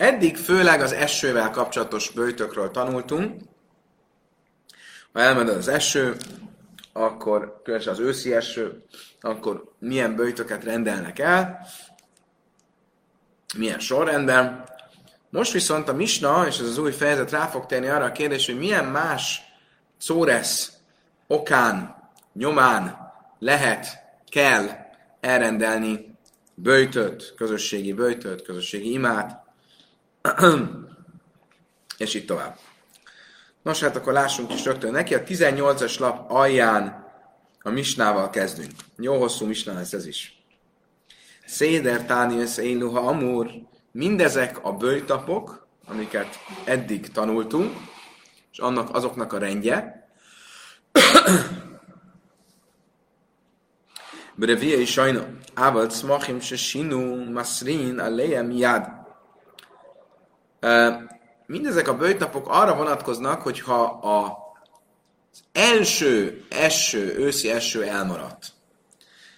[0.00, 3.40] Eddig főleg az esővel kapcsolatos bőtökről tanultunk.
[5.12, 6.16] Ha elmegy az eső,
[6.92, 8.84] akkor különösen az őszi eső,
[9.20, 11.66] akkor milyen bőtöket rendelnek el,
[13.56, 14.64] milyen sorrendben.
[15.30, 18.46] Most viszont a Misna, és ez az új fejezet rá fog térni arra a kérdés,
[18.46, 19.42] hogy milyen más
[19.98, 20.72] szóresz
[21.26, 21.96] okán,
[22.32, 23.86] nyomán lehet,
[24.28, 24.68] kell
[25.20, 26.18] elrendelni
[26.54, 29.48] bőjtöt, közösségi bőjtöt, közösségi imát,
[31.98, 32.58] és így tovább.
[33.62, 35.14] Nos, hát akkor lássunk is rögtön neki.
[35.14, 37.08] A 18-as lap alján
[37.62, 38.70] a misnával kezdünk.
[38.96, 40.42] Jó hosszú misna lesz ez is.
[41.46, 43.50] Széder Tánius Éluha Amur,
[43.92, 47.76] mindezek a bőjtapok, amiket eddig tanultunk,
[48.52, 50.08] és annak azoknak a rendje.
[54.34, 55.26] Brevia is sajna.
[55.54, 58.99] Ával cmachim se sinu masrin alejem jad.
[61.46, 64.38] Mindezek a bőjtapok arra vonatkoznak, hogyha a,
[65.32, 68.52] az első eső, őszi eső elmaradt.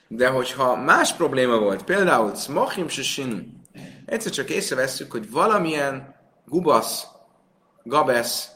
[0.09, 3.39] De hogyha más probléma volt, például cmachim se sinu,
[4.07, 6.15] egyszer csak észrevesszük, hogy valamilyen
[6.47, 7.07] gubasz,
[7.83, 8.49] gabesz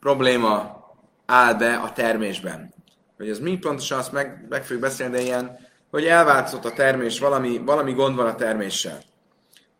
[0.00, 0.82] probléma
[1.26, 2.74] áll be a termésben.
[3.16, 5.58] Hogy ez mi pontosan, azt meg, meg fogjuk beszélni, de ilyen,
[5.90, 9.02] hogy elváltozott a termés, valami, valami gond van a terméssel.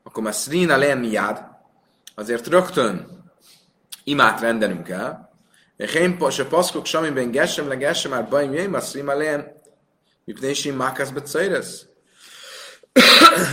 [0.03, 1.54] Akkor már szrina len miád,
[2.15, 3.23] azért rögtön
[4.05, 5.33] imát rendelünk el,
[5.77, 9.53] én se paszkok samiben gesem le gesem már bajm jöjj, már szrina len,
[10.25, 11.87] mipnésim mákász becajresz.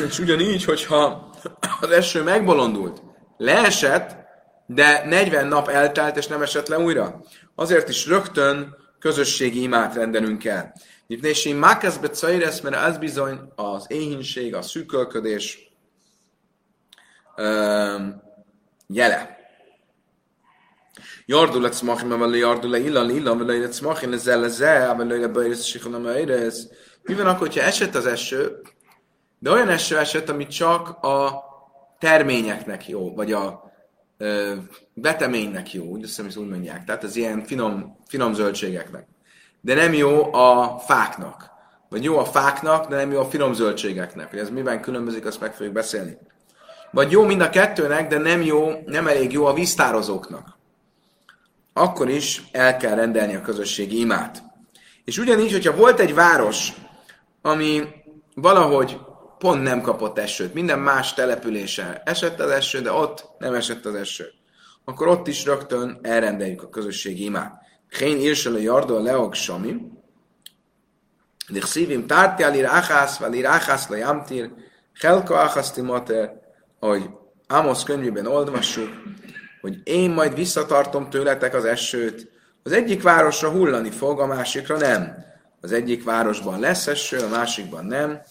[0.08, 1.32] És ugyanígy, hogyha
[1.80, 3.02] az eső megbolondult,
[3.38, 4.20] leesett,
[4.66, 7.24] de 40 nap eltelt, és nem esett le újra.
[7.56, 10.74] Azért is rögtön közösségi imát rendelünk el.
[11.08, 15.74] Nipnési mákasz becajresz, mert ez bizony az éhínség, a szűkölködés
[17.38, 18.22] um,
[18.92, 19.40] jele.
[21.26, 24.96] Jardul et smachim, vagy jardul le illan, illan, vagy le smachim, ez el, ez el,
[24.96, 26.68] vagy le bejresz, sikonam, ez.
[27.04, 28.62] Mi van akkor, hogyha esett az eső,
[29.40, 31.44] de olyan eső esett, ami csak a
[32.00, 33.72] terményeknek jó, vagy a
[34.18, 34.56] ö,
[34.94, 36.84] beteménynek jó, úgy hiszem, úgy mondják.
[36.84, 39.08] Tehát az ilyen finom, finom zöldségeknek.
[39.62, 41.50] De nem jó a fáknak.
[41.90, 44.30] Vagy jó a fáknak, de nem jó a finom zöldségeknek.
[44.30, 46.18] Hogy ez miben különbözik, azt meg fogjuk beszélni.
[46.92, 50.58] Vagy jó mind a kettőnek, de nem jó, nem elég jó a víztározóknak.
[51.74, 54.44] Akkor is el kell rendelni a közösségi imát.
[55.04, 56.74] És ugyanígy, hogyha volt egy város,
[57.42, 57.84] ami
[58.36, 59.00] valahogy
[59.38, 60.54] pont nem kapott esőt.
[60.54, 64.32] Minden más településen esett az eső, de ott nem esett az eső.
[64.86, 67.62] Akkor ott is rögtön elrendeljük a közösségi imát.
[67.98, 69.76] Hén írsel a jardó leog sami,
[71.50, 74.52] de szívim tártja lir achász, vagy lir achász le jamtír,
[75.00, 76.41] helka achaszti mater,
[76.82, 77.10] ahogy
[77.48, 78.90] Amos könyvében olvassuk,
[79.62, 82.32] hogy én majd visszatartom tőletek az esőt,
[82.64, 85.16] az egyik városra hullani fog, a másikra nem.
[85.62, 88.22] Az egyik városban lesz eső, a másikban nem.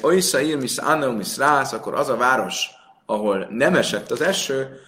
[0.00, 2.66] Oisza ír, misz Anno, misz Rász, akkor az a város,
[3.06, 4.80] ahol nem esett az eső,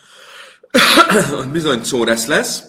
[1.52, 2.64] bizony szóresz lesz,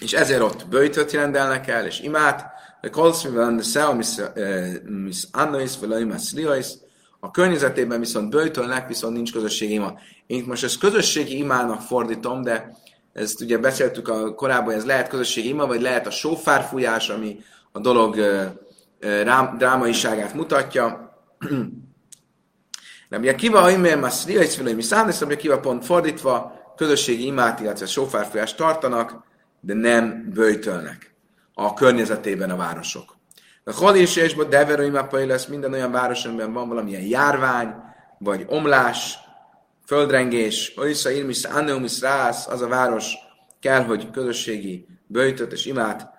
[0.00, 2.52] és ezért ott bőjtöt rendelnek el, és imát,
[2.90, 3.94] kolszmivel lenne szeo,
[4.84, 6.32] misz Annois, vagy misz
[7.24, 9.98] a környezetében viszont bőjtölnek, viszont nincs közösségi ima.
[10.26, 12.76] Én most ezt közösségi imának fordítom, de
[13.12, 17.36] ezt ugye beszéltük a korábban, ez lehet közösségi ima, vagy lehet a sófárfújás, ami
[17.72, 18.16] a dolog
[19.56, 21.18] drámaiságát mutatja.
[23.08, 28.56] Rabbi Akiva, Aimer, Masria, és Filai Miszándesz, Rabbi Akiva pont fordítva, közösségi imát, illetve sófárfújást
[28.56, 29.24] tartanak,
[29.60, 31.14] de nem bőjtölnek
[31.54, 33.13] a környezetében a városok.
[33.64, 37.74] A hol és és deverőimapai lesz minden olyan város, amiben van valamilyen járvány,
[38.18, 39.18] vagy omlás,
[39.86, 43.14] földrengés, Oisza Irmis Anneumis Rász, az a város
[43.60, 46.12] kell, hogy közösségi bőjtöt és imát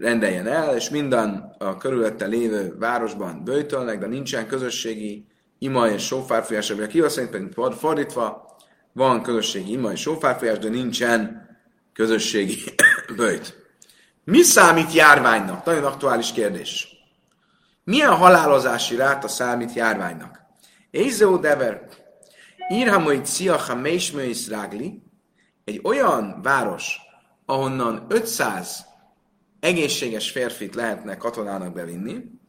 [0.00, 5.26] rendeljen el, és minden a körülötte lévő városban bőjtölnek, de nincsen közösségi
[5.58, 8.56] ima és sófárfújás, ami a kiva szerint pedig fordítva,
[8.92, 11.48] van közösségi ima és sófárfújás, de nincsen
[11.92, 12.56] közösségi
[13.16, 13.59] bőjt.
[14.24, 15.64] Mi számít járványnak?
[15.64, 16.88] Nagyon aktuális kérdés.
[17.84, 20.40] Milyen halálozási ráta számít járványnak?
[20.90, 21.88] Ézó Dever,
[22.68, 25.02] Írhamoid Sziacha Meismőis Rágli,
[25.64, 26.98] egy olyan város,
[27.44, 28.86] ahonnan 500
[29.60, 32.40] egészséges férfit lehetne katonának bevinni,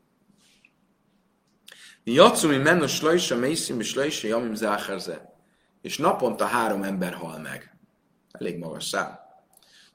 [2.03, 5.33] Jatszumi menno slajsa, mészim és slajsa, jamim záherze.
[5.81, 7.77] És naponta három ember hal meg.
[8.31, 9.19] Elég magas szám.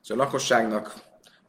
[0.01, 0.95] Szóval a lakosságnak,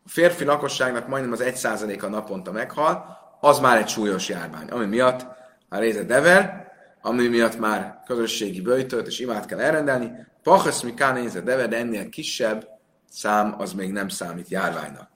[0.07, 4.67] a férfi lakosságnak majdnem az egy százaléka naponta meghal, az már egy súlyos járvány.
[4.67, 5.25] Ami miatt
[5.69, 6.71] a réze dever,
[7.01, 10.11] ami miatt már közösségi böjtöt és imát kell elrendelni.
[10.43, 12.67] Pachasz mi kánézze deve, de ennél kisebb
[13.09, 15.09] szám az még nem számít járványnak.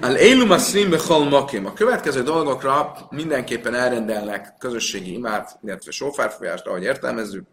[0.00, 1.66] Al élum a makim.
[1.66, 7.44] A következő dolgokra mindenképpen elrendelnek közösségi imát, illetve sófárfolyást, ahogy értelmezzük.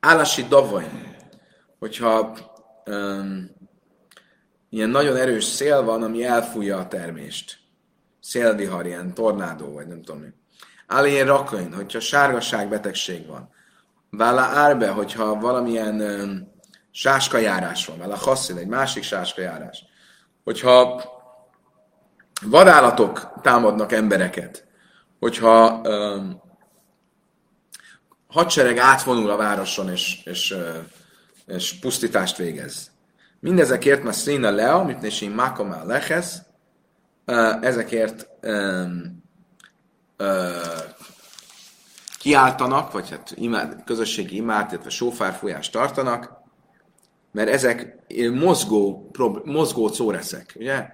[0.00, 0.86] Állasi davai.
[1.78, 2.36] Hogyha
[2.88, 3.50] um,
[4.70, 7.58] ilyen nagyon erős szél van, ami elfújja a termést.
[8.20, 10.28] Szélvihar, ilyen tornádó, vagy nem tudom mi.
[10.86, 13.50] Állén rakain, hogyha sárgasság betegség van.
[14.10, 16.52] Vála árbe, hogyha valamilyen um,
[16.90, 19.84] sáskajárás van, vála haszil, egy másik sáskajárás.
[20.44, 21.04] Hogyha
[22.42, 24.66] vadállatok támadnak embereket,
[25.18, 26.42] hogyha um,
[28.28, 30.56] hadsereg átvonul a városon és, és,
[31.48, 32.90] és pusztítást végez.
[33.40, 36.42] Mindezekért ma szína lea, mit nési makomá lehesz,
[37.60, 39.22] ezekért um,
[40.18, 40.26] uh,
[42.18, 46.32] kiáltanak, vagy hát imád, közösségi imát, illetve sófárfújást tartanak,
[47.32, 47.96] mert ezek
[48.32, 50.86] mozgó, prob, mozgó szóreszek, ugye?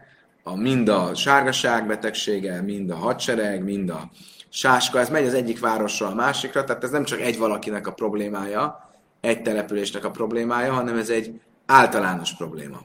[0.43, 4.11] A, mind a sárgaság betegsége, mind a hadsereg, mind a
[4.49, 7.93] sáska, ez megy az egyik városról a másikra, tehát ez nem csak egy valakinek a
[7.93, 8.84] problémája,
[9.25, 12.81] egy településnek a problémája, hanem ez egy általános probléma.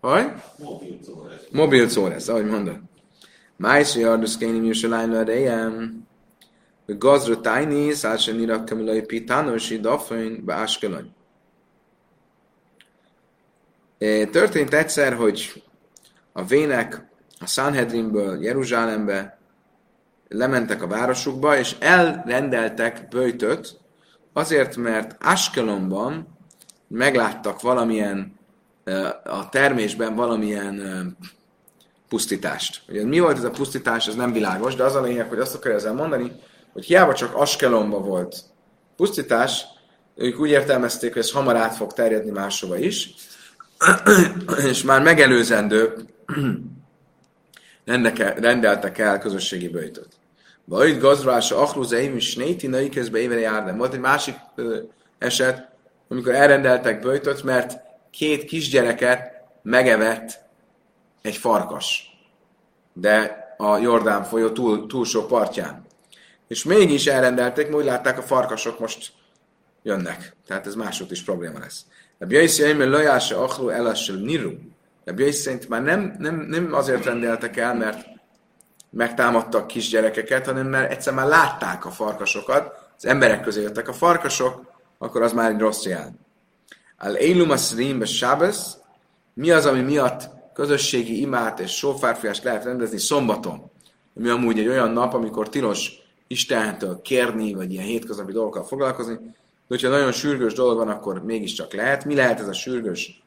[0.00, 0.32] Hogy?
[1.52, 2.78] Mobil szóresz, ahogy mondod.
[3.56, 6.06] Májszri arduszkénim Jushalány Larejem,
[6.86, 11.14] Gazra Tájni, Szálsen Irak Kamilai Pitánosi Dafön, Báskelany.
[14.30, 15.62] Történt egyszer, hogy
[16.32, 19.38] a vének a Sanhedrinből Jeruzsálembe
[20.28, 23.79] lementek a városukba, és elrendeltek böjtöt,
[24.32, 26.38] azért, mert Askelonban
[26.88, 28.38] megláttak valamilyen,
[29.24, 31.16] a termésben valamilyen
[32.08, 32.82] pusztítást.
[32.88, 35.54] Ugye mi volt ez a pusztítás, ez nem világos, de az a lényeg, hogy azt
[35.54, 36.32] akarja ezzel mondani,
[36.72, 38.42] hogy hiába csak Askelonban volt
[38.96, 39.64] pusztítás,
[40.14, 43.14] ők úgy értelmezték, hogy ez hamar át fog terjedni máshova is,
[44.70, 45.94] és már megelőzendő
[48.36, 50.19] rendeltek el közösségi böjtöt.
[50.70, 53.78] Vagy gazdása ahlúzeim is néti női közben évere járni.
[53.78, 54.34] Volt egy másik
[55.18, 55.68] eset,
[56.08, 57.80] amikor elrendeltek böjtöt, mert
[58.10, 59.32] két kisgyereket
[59.62, 60.40] megevett
[61.22, 62.18] egy farkas.
[62.92, 65.86] De a Jordán folyó túl, túlsó partján.
[66.48, 69.12] És mégis elrendelték, úgy látták, a farkasok most
[69.82, 70.36] jönnek.
[70.46, 71.84] Tehát ez másod is probléma lesz.
[72.18, 74.52] A Bjaiszi Eimer Lajása Achló Elassel Niru.
[75.06, 78.09] A Bjaiszi szerint már nem, nem, nem azért rendeltek el, mert
[78.90, 84.72] megtámadtak kisgyerekeket, hanem mert egyszer már látták a farkasokat, az emberek közé jöttek a farkasok,
[84.98, 86.14] akkor az már egy rossz jel.
[86.98, 88.56] Al Eilum Asrim Shabbos,
[89.34, 93.70] mi az, ami miatt közösségi imát és sófárfiást lehet rendezni szombaton,
[94.16, 95.92] ami amúgy egy olyan nap, amikor tilos
[96.26, 99.32] Istentől kérni, vagy ilyen hétköznapi dolgokkal foglalkozni, de
[99.68, 102.04] hogyha nagyon sürgős dolog van, akkor mégiscsak lehet.
[102.04, 103.22] Mi lehet ez a sürgős,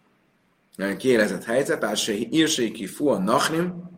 [0.75, 1.83] nagyon kiélezett helyzet?
[1.83, 3.91] Ásé írséki fu a nachnim,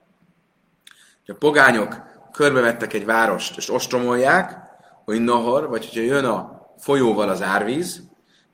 [1.25, 2.01] hogy a pogányok
[2.31, 4.57] körbevettek egy várost, és ostromolják,
[5.05, 8.01] hogy nohor, vagy hogyha jön a folyóval az árvíz,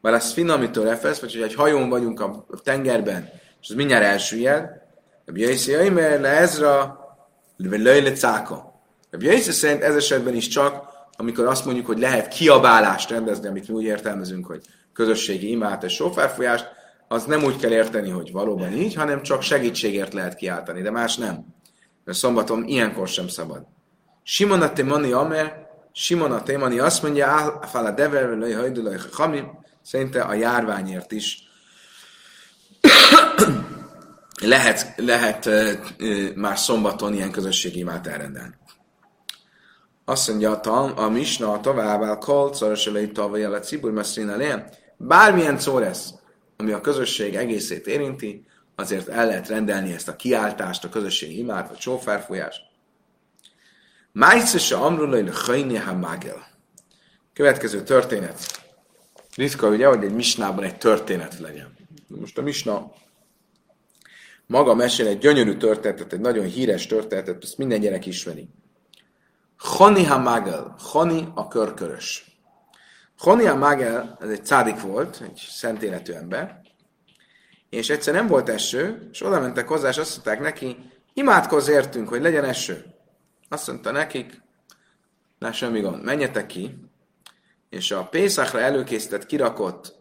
[0.02, 3.30] vagy az finamitől refesz, vagy hogyha egy hajón vagyunk a tengerben,
[3.62, 4.70] és az mindjárt elsüllyed,
[5.26, 7.00] a Bjaiszi mert le ezra,
[7.58, 8.82] löjle cáka.
[9.12, 13.68] A Bjaiszi szerint ez esetben is csak, amikor azt mondjuk, hogy lehet kiabálást rendezni, amit
[13.68, 14.62] mi úgy értelmezünk, hogy
[14.94, 16.70] közösségi imát és sofárfolyást,
[17.08, 21.18] az nem úgy kell érteni, hogy valóban így, hanem csak segítségért lehet kiáltani, de más
[21.18, 21.46] nem
[22.04, 23.66] mert szombaton ilyenkor sem szabad.
[24.24, 29.44] Simon a Témani Amer, Simon a Témani azt mondja, a a dever, lej hajdulaj hami,
[29.82, 31.50] szerinte a járványért is
[34.42, 35.50] lehet, lehet
[36.36, 38.60] már szombaton ilyen közösségi imát elrendelni.
[40.06, 44.08] Azt mondja a, tam, a Misna a továbbá, kol, szoros elejé tavaly a cibur, mert
[44.98, 46.14] bármilyen szó lesz,
[46.58, 48.46] ami a közösség egészét érinti,
[48.82, 52.62] azért el lehet rendelni ezt a kiáltást, a közösségi imát, vagy sófárfolyást.
[54.12, 56.48] Májszese amrulai le ha magel.
[57.34, 58.62] Következő történet.
[59.36, 61.76] Ritka ugye, hogy egy misnában egy történet legyen.
[62.08, 62.92] Most a misna
[64.46, 68.50] maga mesél egy gyönyörű történetet, egy nagyon híres történetet, ezt minden gyerek ismeri.
[69.58, 72.26] Chani Hamagel, Chani a körkörös.
[73.18, 76.62] Chani Hamagel, ez egy cádik volt, egy szent életű ember,
[77.72, 80.78] és egyszer nem volt eső, és oda mentek hozzá, és azt mondták neki,
[81.14, 82.86] imádkozz értünk, hogy legyen eső.
[83.50, 84.42] Azt mondta nekik,
[85.40, 86.78] na semmi gond, menjetek ki,
[87.70, 89.96] és a Pészakra előkészített, kirakott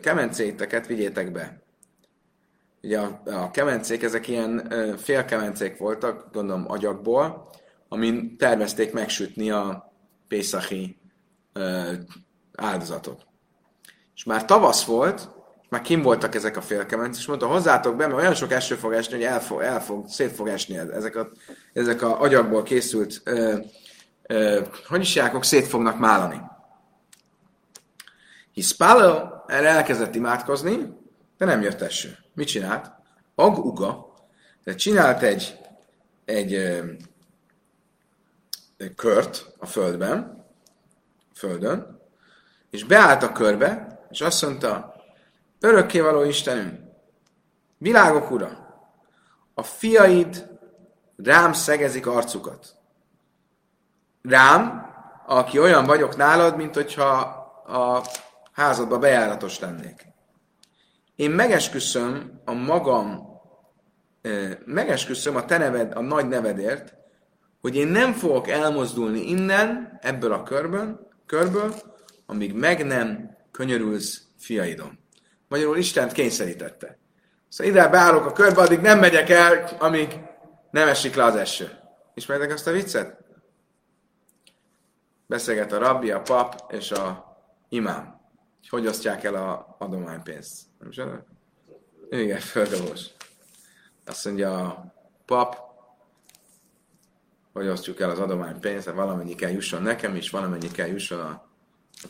[0.00, 1.62] kemencéteket vigyétek be.
[2.82, 7.50] Ugye a, a kemencék, ezek ilyen félkemencék voltak, gondolom agyagból,
[7.88, 9.92] amin tervezték megsütni a
[10.28, 11.00] Pészachi
[12.54, 13.26] áldozatot.
[14.14, 15.28] És már tavasz volt,
[15.72, 18.92] már kim voltak ezek a félkemenc, és mondta, hozzátok be, mert olyan sok eső fog
[18.92, 19.24] esni, hogy
[19.60, 21.30] el fog, szét fog esni ezek a,
[21.72, 23.58] ezek a agyagból készült ö,
[24.22, 26.40] ö, hogy is jákok szét fognak málani.
[28.52, 30.78] Hiszpáló erre elkezdett imádkozni,
[31.38, 32.18] de nem jött eső.
[32.34, 32.90] Mit csinált?
[33.34, 34.14] Ag-uga,
[34.64, 35.58] de csinált egy,
[36.24, 36.54] egy,
[38.76, 40.46] egy kört a földben,
[41.34, 42.00] földön,
[42.70, 44.91] és beállt a körbe, és azt mondta,
[45.62, 46.80] örökkévaló Istenünk,
[47.78, 48.62] világok ura,
[49.54, 50.50] a fiaid
[51.16, 52.74] rám szegezik arcukat.
[54.22, 54.90] Rám,
[55.26, 57.10] aki olyan vagyok nálad, mint hogyha
[57.66, 58.02] a
[58.52, 60.06] házadba bejáratos lennék.
[61.16, 63.40] Én megesküszöm a magam,
[64.64, 66.94] megesküszöm a te neved, a nagy nevedért,
[67.60, 71.74] hogy én nem fogok elmozdulni innen, ebből a körből, körből
[72.26, 75.01] amíg meg nem könyörülsz fiaidon.
[75.52, 76.98] Magyarul Istent kényszerítette.
[77.48, 80.20] Szóval ide beállok a körbe, addig nem megyek el, amíg
[80.70, 81.78] nem esik le az eső.
[82.14, 83.24] Ismertek azt a viccet?
[85.26, 87.36] Beszélget a rabbi, a pap és a
[87.68, 88.20] imám.
[88.68, 90.60] Hogy osztják el a adománypénzt.
[90.78, 91.00] Nem is
[92.10, 93.06] Igen, földolós.
[94.06, 94.94] Azt mondja a
[95.26, 95.56] pap,
[97.52, 101.51] hogy osztjuk el az adománypénzt, valamennyi kell jusson nekem is, valamennyi kell jusson a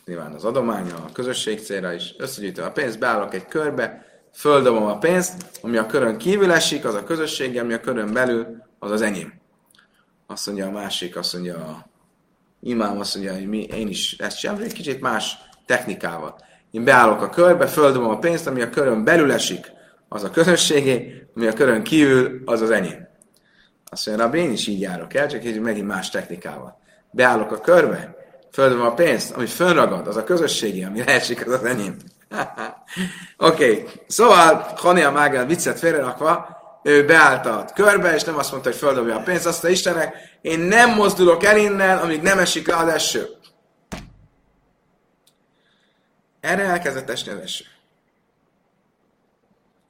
[0.04, 4.98] nyilván az adománya, a közösség célra is, összegyűjtöm a pénzt, beállok egy körbe, földobom a
[4.98, 9.02] pénzt, ami a körön kívül esik, az a közösség, ami a körön belül, az az
[9.02, 9.40] enyém.
[10.26, 11.90] Azt mondja a másik, azt mondja a
[12.60, 16.36] imám, azt mondja, hogy mi, én is ezt csinálom, egy kicsit más technikával.
[16.70, 19.72] Én beállok a körbe, földobom a pénzt, ami a körön belül esik,
[20.08, 23.08] az a közösségé, ami a körön kívül, az az enyém.
[23.84, 26.80] Azt mondja, én is így járok el, csak egy megint más technikával.
[27.10, 28.21] Beállok a körbe,
[28.52, 31.96] földön a pénzt, ami fönragad, az a közösségi, ami leesik, az az enyém.
[33.36, 33.88] Oké, okay.
[34.06, 39.22] szóval Hania Mágán viccet félrerakva, ő beállt körbe, és nem azt mondta, hogy földobja a
[39.22, 43.26] pénzt, azt a Istennek, én nem mozdulok el innen, amíg nem esik le az eső.
[46.40, 47.64] Erre elkezdett esni az eső.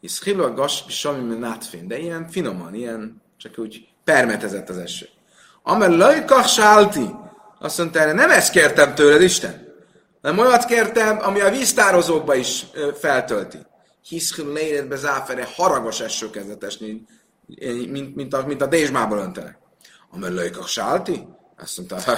[0.01, 5.09] Hisz a gas, sami nátfén, de ilyen finoman, ilyen csak úgy permetezett az eső.
[5.63, 6.59] Amel lajkach
[7.63, 9.75] azt mondta erre, nem ezt kértem tőled, Isten,
[10.23, 12.67] hanem olyat kértem, ami a víztározókba is
[13.01, 13.59] feltölti.
[14.09, 17.03] Hiszkül léredbe záfere haragos eső kezdett esni,
[17.91, 19.59] mint, mint, a, mint a dézsmából öntenek.
[20.61, 21.27] A sálti?
[21.59, 22.13] Azt mondta,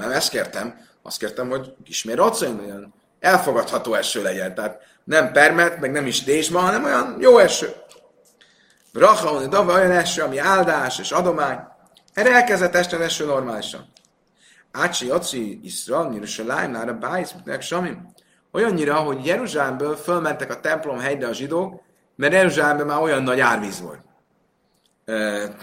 [0.00, 4.54] nem ezt kértem, azt kértem, hogy ismér océn, olyan elfogadható eső legyen.
[4.54, 7.74] Tehát nem permet, meg nem is dézsma, hanem olyan jó eső.
[8.92, 9.30] Bracha,
[9.74, 11.58] olyan eső, ami áldás és adomány.
[12.12, 13.92] Erre elkezdett esni eső normálisan.
[14.78, 15.60] Ácsi Jaci
[16.46, 18.12] Nára Bájsz, meg Samim.
[18.52, 21.82] Olyannyira, hogy Jeruzsálemből fölmentek a templom helyre a zsidók,
[22.16, 24.00] mert Jeruzsálemben már olyan nagy árvíz volt.
[25.04, 25.56] E,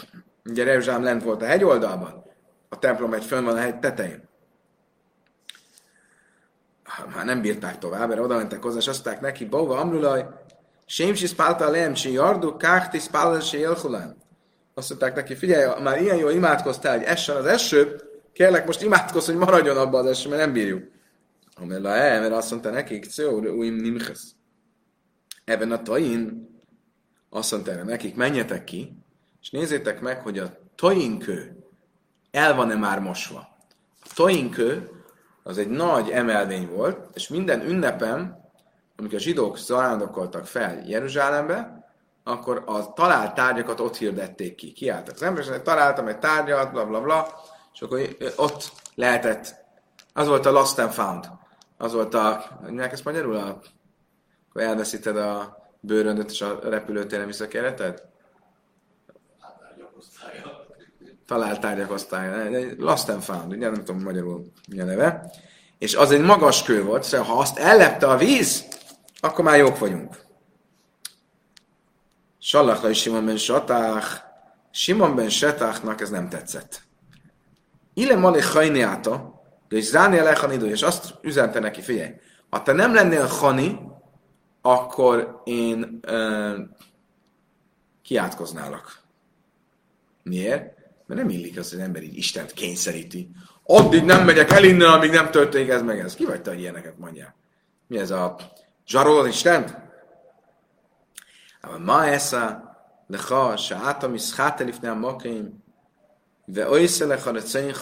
[0.45, 2.23] ugye Jeruzsálem lent volt a hegyoldalban,
[2.69, 4.29] a templom egy fönn van a hegy tetején.
[7.15, 10.25] Már nem bírták tovább, mert oda mentek hozzá, és azt mondták neki, Bóva Amrulaj,
[10.85, 13.39] Sémsi spálta lem, si jardu, káhti spálta.
[14.73, 18.04] Azt mondták neki, figyelj, már ilyen jól imádkoztál, hogy essen az eső,
[18.35, 20.91] kérlek most imádkozz, hogy maradjon abba az eső, mert nem bírjuk.
[21.55, 24.21] Amella el, mert azt mondta nekik, szó, uim nimches.
[25.45, 26.49] Ebben a tain
[27.29, 28.97] azt mondta erre nekik, menjetek ki,
[29.41, 31.57] és nézzétek meg, hogy a toinkő
[32.31, 33.39] el van-e már mosva.
[34.01, 34.89] A toinkő
[35.43, 38.37] az egy nagy emelvény volt, és minden ünnepem,
[38.95, 41.85] amikor a zsidók zarándokoltak fel Jeruzsálembe,
[42.23, 44.71] akkor a talált tárgyakat ott hirdették ki.
[44.71, 47.27] Kiálltak az emberek, találtam egy tárgyat, bla bla bla,
[47.75, 49.55] és akkor ott lehetett,
[50.13, 51.29] az volt a lost and found.
[51.77, 53.35] Az volt a, hogy ezt magyarul?
[53.35, 53.59] A,
[54.49, 58.03] akkor elveszíted a bőröndöt és a repülőtéren visszakereted?
[61.25, 62.59] Talált tárgyak osztálya.
[62.77, 65.31] Lost and found, ugye nem tudom magyarul mi a neve.
[65.77, 68.67] És az egy magas kő volt, szóval ha azt ellepte a víz,
[69.19, 70.23] akkor már jók vagyunk.
[72.39, 74.07] Sallach Simon ben Satach.
[74.71, 76.84] Simon ben Satachnak ez nem tetszett.
[77.97, 82.11] Ile mali hajniáta, és záni a idő, és azt üzente neki, figyelj,
[82.49, 83.79] ha te nem lennél Hani,
[84.61, 86.57] akkor én uh,
[88.03, 89.01] kiátkoználak.
[90.23, 90.73] Miért?
[91.05, 93.29] Mert nem illik az, hogy az ember így Istent kényszeríti.
[93.63, 96.15] Addig nem megyek el innen, amíg nem történik ez meg ez.
[96.15, 97.35] Ki vagy te, hogy ilyeneket mondjál?
[97.87, 98.35] Mi ez a
[98.87, 99.77] zsarol Istent?
[101.85, 102.75] Ma esza,
[103.07, 104.21] lecha, se átam is
[104.81, 105.63] a makeim,
[106.45, 107.27] ve oiszelech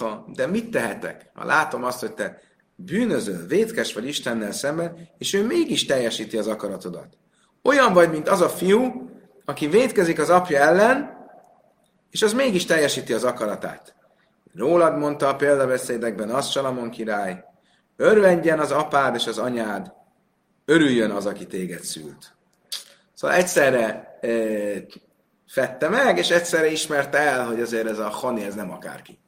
[0.03, 1.29] a de mit tehetek?
[1.33, 2.41] Ha látom azt, hogy te
[2.75, 7.17] bűnöző, vétkes vagy Istennel szemben, és ő mégis teljesíti az akaratodat.
[7.63, 9.09] Olyan vagy, mint az a fiú,
[9.45, 11.21] aki vétkezik az apja ellen,
[12.09, 13.95] és az mégis teljesíti az akaratát.
[14.55, 17.43] Rólad mondta a példabeszédekben az Salamon király,
[17.95, 19.93] örvendjen az apád és az anyád,
[20.65, 22.35] örüljön az, aki téged szült.
[23.13, 24.29] Szóval egyszerre e,
[25.53, 29.19] fette meg, és egyszerre ismerte el, hogy azért ez a Hani, ez nem akárki.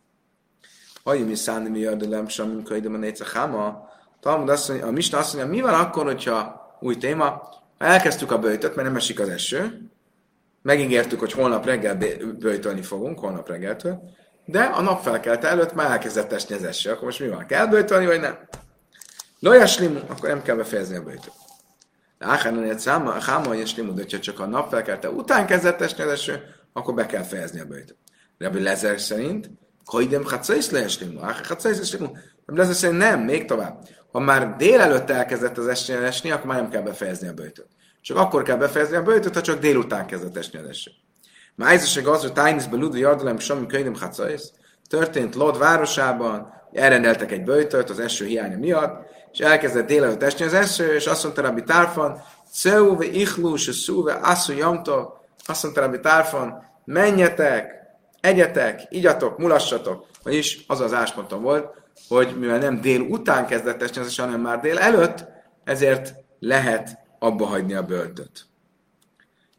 [1.03, 3.89] Haji mi szállni mi jördölem, sem könyvem a négy háma.
[4.19, 8.39] Talmud azt mondja, a Misna azt mondja, mi van akkor, hogyha új téma, elkezdtük a
[8.39, 9.89] bőjtöt, mert nem esik az eső,
[10.61, 11.97] megígértük, hogy holnap reggel
[12.39, 14.01] bőjtölni fogunk, holnap reggeltől,
[14.45, 16.91] de a nap felkelte előtt már elkezdett esni az eső.
[16.91, 17.45] Akkor most mi van?
[17.45, 18.37] Kell bőjtölni, vagy nem?
[19.39, 21.33] Lojaslimu, akkor nem kell befejezni a bőjtöt.
[22.17, 26.03] De Áhánon száma, háma, hogy eslimu, de ha csak a nap felkelte után kezdett esni
[26.03, 26.43] az eső,
[26.73, 27.97] akkor be kell fejezni a bőjtöt.
[28.37, 29.49] Rabbi Lezer szerint,
[29.85, 32.07] Kaidem Hatzais leeslimu, Hatzais leeslimu.
[32.45, 33.87] Rabbi Lezer szerint nem, még tovább.
[34.11, 37.67] Ha már délelőtt elkezdett az esni, esni, akkor már nem kell befejezni a bőjtöt.
[38.01, 40.91] Csak akkor kell befejezni a bőjtöt, ha csak délután kezdett esni az eső.
[41.55, 44.41] Májzeség az, hogy Tájniszben Ludu Jardalem Sami Könyvem Hatzais,
[44.89, 49.05] történt Lod városában, elrendeltek egy bőjtöt az eső hiánya miatt,
[49.35, 53.71] és elkezdett délelőtt esni az eső, és azt mondta Rabbi Tárfan, Ceu ve ichlu, se
[53.71, 57.71] szú, ve asszu jamta, azt mondta Rabbi Tárfan, menjetek,
[58.21, 60.05] egyetek, igyatok, mulassatok.
[60.23, 61.73] Vagyis az az áspontom volt,
[62.07, 65.25] hogy mivel nem dél után kezdett esni az eső, hanem már dél előtt,
[65.63, 68.45] ezért lehet abba hagyni a böltöt.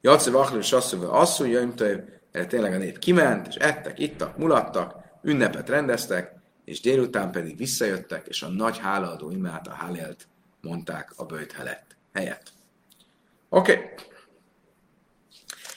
[0.00, 1.98] Jaci Vachlu és Asszú, Asszú, Jöjmtöv,
[2.32, 6.35] erre tényleg a nép kiment, és ettek, ittak, mulattak, ünnepet rendeztek,
[6.66, 10.28] és délután pedig visszajöttek, és a nagy hálaadó imát, a Halélt
[10.60, 11.52] mondták a bőjt
[12.12, 12.52] helyett.
[13.48, 13.72] Oké.
[13.72, 13.84] Okay.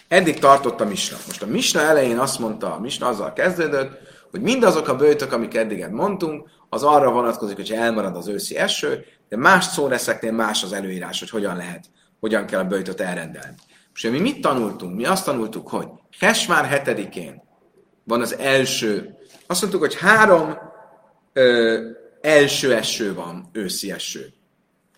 [0.08, 1.18] Eddig tartott a Misna.
[1.26, 4.00] Most a Misna elején azt mondta, a Misna azzal kezdődött,
[4.32, 9.06] hogy mindazok a bőjtök, amik eddig mondtunk, az arra vonatkozik, hogy elmarad az őszi eső,
[9.30, 11.86] de más szóreszeknél más az előírás, hogy hogyan lehet,
[12.20, 13.56] hogyan kell a bőjtöt elrendelni.
[13.94, 14.96] És mi mit tanultunk?
[14.96, 15.88] Mi azt tanultuk, hogy
[16.20, 17.42] Hesvár hetedikén
[18.04, 20.68] van az első, azt mondtuk, hogy három
[21.34, 21.90] ö,
[22.22, 24.34] első eső van, őszi eső.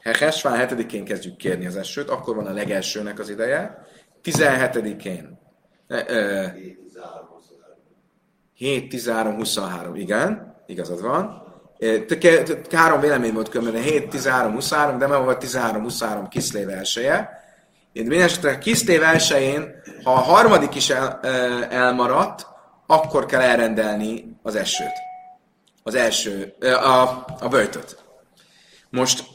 [0.02, 3.86] Hesvár hetedikén kezdjük kérni az esőt, akkor van a legelsőnek az ideje.
[4.24, 5.40] 17-én.
[8.54, 11.44] 7, 13, 23, igen, igazad van.
[12.72, 17.30] Három vélemény volt különben, 7, 13, 23, de már volt 13, 23 Kiszlév elsője.
[17.92, 21.20] Én minden esetre Kiszlév elsőjén, ha a harmadik is el,
[21.70, 22.48] elmaradt,
[22.88, 25.11] akkor kell elrendelni az esőt.
[25.84, 28.04] Az első, a, a böjtöt.
[28.90, 29.26] Most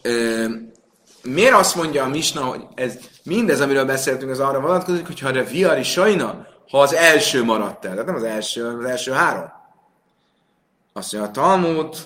[1.22, 5.44] miért azt mondja a Misna, hogy ez mindez, amiről beszéltünk, az arra vonatkozik, hogyha a
[5.44, 9.52] viari sajna, ha az első maradt el, tehát nem az első, az első három.
[10.92, 11.96] Azt mondja a Talmud,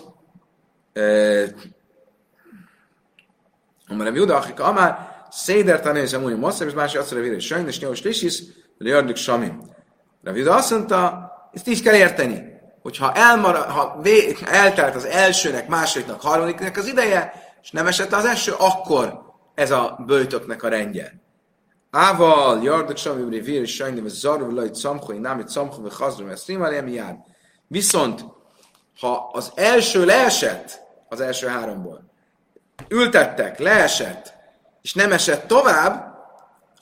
[3.88, 8.02] Amar Juda, akik amár Széder tanéz amúgy mosszem, és másik azt mondja, hogy sajnos nyolc
[8.02, 8.42] lisis,
[8.78, 9.62] hogy jördük samim.
[10.22, 12.49] Rav Juda azt mondta, ezt is kell érteni,
[12.82, 18.24] hogyha elmarad, ha vé, eltelt az elsőnek, másodiknak, harmadiknak az ideje, és nem esett az
[18.24, 19.22] első, akkor
[19.54, 21.20] ez a bőtöknek a rendje.
[21.90, 25.52] Ával, jardok samim, vér, és sajni, vagy zaru, lajt, szamchó, námit,
[25.92, 27.18] hazrum, ezt rímar, jár.
[27.66, 28.24] Viszont,
[29.00, 32.10] ha az első leesett, az első háromból,
[32.88, 34.34] ültettek, leesett,
[34.82, 36.18] és nem esett tovább,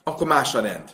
[0.03, 0.89] akkor más a rend.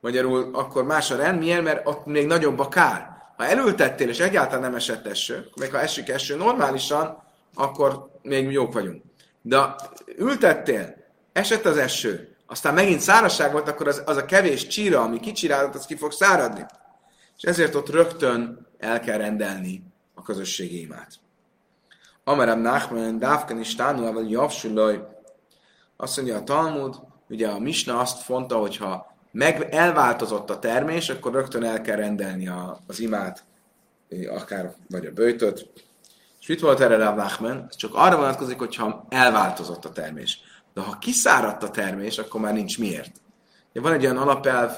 [0.00, 1.62] Magyarul akkor más a rend, miért?
[1.62, 3.11] Mert ott még nagyobb a kár.
[3.42, 7.22] Ha elültettél, és egyáltalán nem esett eső, még ha esik eső normálisan,
[7.54, 9.02] akkor még jók vagyunk.
[9.40, 9.74] De
[10.16, 10.94] ültettél,
[11.32, 15.74] esett az eső, aztán megint szárazság volt, akkor az, az a kevés csíra, ami kicsirálott,
[15.74, 16.66] az ki fog száradni.
[17.36, 19.82] És ezért ott rögtön el kell rendelni
[20.14, 21.12] a közösségi imát.
[22.24, 25.00] Amerem Nachman, Dávken is Tánuával Javsulaj,
[25.96, 26.96] azt mondja a Talmud,
[27.28, 32.48] ugye a Misna azt fonta, hogyha meg elváltozott a termés, akkor rögtön el kell rendelni
[32.48, 33.44] a, az imát,
[34.30, 35.68] akár vagy a bőjtöt.
[36.40, 37.66] És mit volt erre a Nachman?
[37.68, 40.40] Ez csak arra vonatkozik, hogyha elváltozott a termés.
[40.74, 43.20] De ha kiszáradt a termés, akkor már nincs miért.
[43.72, 44.72] De van egy olyan alapelv,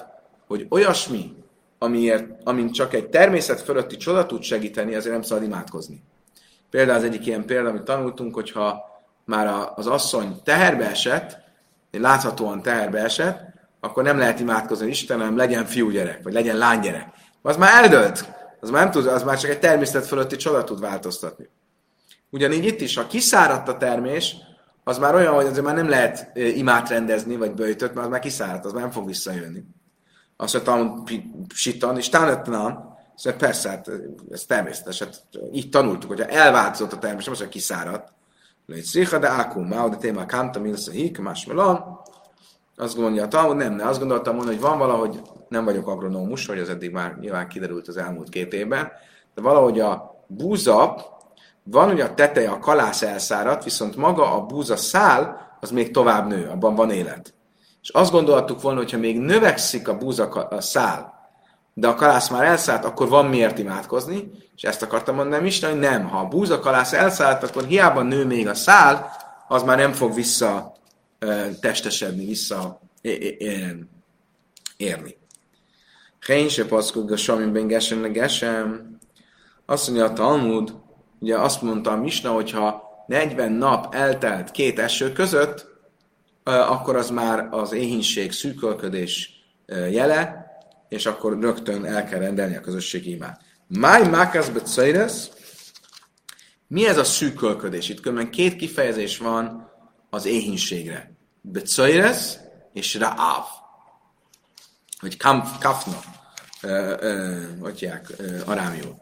[0.47, 1.35] hogy olyasmi,
[1.79, 6.03] amiért, amint csak egy természet fölötti csoda tud segíteni, azért nem szabad imádkozni.
[6.71, 8.93] Például az egyik ilyen példa, amit tanultunk, hogyha
[9.25, 11.39] már az asszony teherbe esett,
[11.91, 13.54] láthatóan teherbe esett,
[13.85, 17.09] akkor nem lehet imádkozni Istenem, legyen fiúgyerek, vagy legyen lánygyerek.
[17.43, 20.81] Az már eldölt, az már, nem tud, az már csak egy természet fölötti csoda tud
[20.81, 21.49] változtatni.
[22.31, 24.37] Ugyanígy itt is, ha kiszáradt a termés,
[24.85, 28.21] az már olyan, hogy azért már nem lehet imát rendezni, vagy bőjtöt, mert az már
[28.21, 29.65] kiszáradt, az már nem fog visszajönni.
[30.37, 31.03] Azt mondta,
[31.55, 33.91] sittan, és tánetnan, Szóval persze, hát
[34.31, 38.13] ez természetes, hát így tanultuk, hogyha elváltozott a termés, nem az, hogy kiszáradt.
[38.67, 42.01] Légy de ákum, de téma kánta, milsz a hík, más melon.
[42.77, 46.47] Azt gondolja a Talmud, nem, ne, azt gondoltam volna, hogy van valahogy, nem vagyok agronómus,
[46.47, 48.93] hogy az eddig már nyilván kiderült az elmúlt két évben,
[49.35, 50.97] de valahogy a búza,
[51.63, 56.27] van ugye a teteje, a kalász elszáradt, viszont maga a búza szál, az még tovább
[56.27, 57.35] nő, abban van élet.
[57.83, 61.15] És azt gondoltuk volna, hogyha még növekszik a búza a szál,
[61.75, 65.79] de a kalász már elszállt, akkor van miért imádkozni, és ezt akartam mondani is, hogy
[65.79, 69.11] nem, ha a búza kalász elszállt, akkor hiába nő még a szál,
[69.49, 70.73] az már nem fog vissza
[71.61, 72.81] testesedni, vissza
[74.77, 75.17] érni.
[76.27, 77.67] Hén se paszkod a samin
[78.13, 78.99] gesem.
[79.67, 80.75] Azt mondja a Talmud,
[81.19, 85.67] ugye azt mondta a Misna, hogyha 40 nap eltelt két eső között,
[86.43, 89.31] akkor az már az éhínség, szűkölködés
[89.91, 90.47] jele,
[90.89, 93.41] és akkor rögtön el kell rendelni a közösségi imát.
[93.67, 95.29] Máj mákasz becaides,
[96.67, 97.89] mi ez a szűkölködés?
[97.89, 99.71] Itt különben két kifejezés van
[100.11, 101.14] az éhínségre.
[101.47, 102.39] Becaides
[102.73, 103.45] és Raav.
[105.01, 105.17] Vagy
[105.61, 106.01] kafna,
[107.61, 108.13] hogyják,
[108.45, 108.97] arámiul.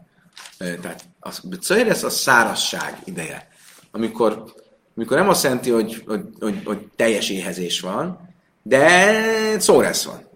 [0.59, 3.48] Tehát a becaides a szárasság ideje.
[3.90, 4.52] Amikor,
[4.96, 10.28] amikor nem azt jelenti, hogy, hogy, hogy, hogy teljes éhezés van, de szóresz van.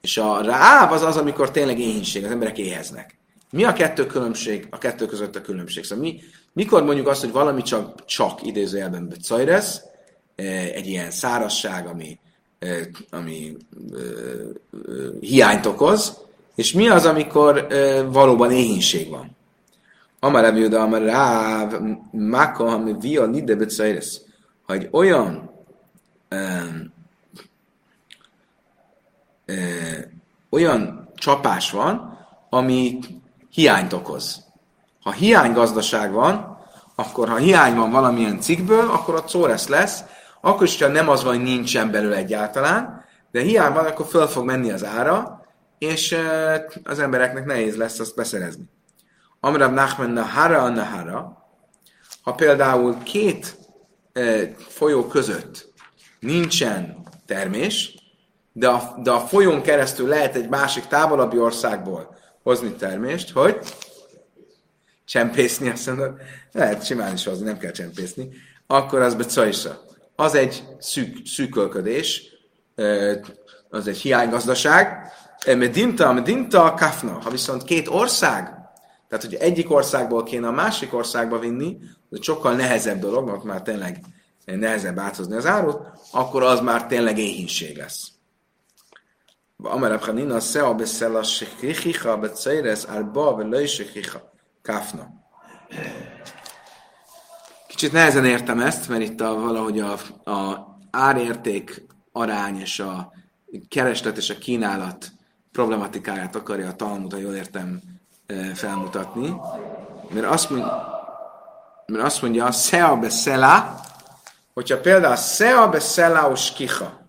[0.00, 3.18] És a ráv az az, amikor tényleg éhínség, az emberek éheznek.
[3.50, 5.84] Mi a kettő különbség, a kettő között a különbség?
[5.84, 6.20] Szóval mi,
[6.52, 9.80] mikor mondjuk azt, hogy valami csak, csak idézőjelben becajresz,
[10.74, 12.18] egy ilyen szárasság, ami,
[13.10, 13.56] ami
[15.20, 16.18] hiányt okoz,
[16.54, 17.66] és mi az, amikor
[18.10, 19.36] valóban éhínség van?
[20.20, 24.20] Amar Rabbi Amar Ráv, Maka, ami via nide becajresz.
[24.66, 25.52] Ha olyan
[30.50, 32.18] olyan csapás van,
[32.50, 32.98] ami
[33.50, 34.44] hiányt okoz.
[35.02, 36.58] Ha hiány gazdaság van,
[36.94, 40.04] akkor ha hiány van valamilyen cikkből, akkor ott szóresz lesz,
[40.44, 44.26] akkor is, ha nem az van, hogy nincsen belőle egyáltalán, de hiány van, akkor föl
[44.26, 45.44] fog menni az ára,
[45.78, 46.16] és
[46.84, 48.64] az embereknek nehéz lesz azt beszerezni.
[49.40, 51.46] Amrav Nachman Nahara a Nahara,
[52.22, 53.56] ha például két
[54.68, 55.72] folyó között
[56.20, 57.94] nincsen termés,
[58.52, 63.58] de a, de a folyón keresztül lehet egy másik távolabbi országból hozni termést, hogy
[65.04, 66.14] csempészni, azt mondod,
[66.52, 68.28] lehet simán is hozni, nem kell csempészni,
[68.66, 69.83] akkor az becajsa
[70.16, 72.22] az egy szűk, szűkölködés,
[73.68, 75.12] az egy hiánygazdaság.
[75.46, 77.18] Medinta, medinta, kafna.
[77.22, 78.44] Ha viszont két ország,
[79.08, 81.78] tehát hogy egyik országból kéne a másik országba vinni,
[82.10, 84.00] az sokkal nehezebb dolog, mert már tényleg
[84.44, 85.78] nehezebb áthozni az árut,
[86.12, 88.08] akkor az már tényleg éhínség lesz.
[89.62, 95.08] Amara Pranina Sea Beszela Sekichicha Beceres Arba Velei Sekicha Kafna.
[97.84, 99.92] Kicsit nehezen értem ezt, mert itt a, valahogy a,
[100.30, 103.12] a árérték arány és a
[103.68, 105.12] kereslet és a kínálat
[105.52, 107.80] problematikáját akarja a Talmud, ha jól értem,
[108.54, 109.34] felmutatni.
[110.10, 110.88] Mert azt mondja,
[111.86, 113.80] mert azt mondja, szea beszela,
[114.54, 117.08] hogyha például szea beszela kiha,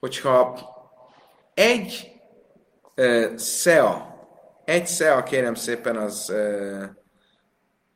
[0.00, 0.58] hogyha
[1.54, 2.12] egy
[2.96, 4.16] uh, szea,
[4.64, 6.84] egy szea kérem szépen az uh,